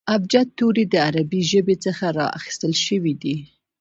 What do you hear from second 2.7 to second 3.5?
سوي دي.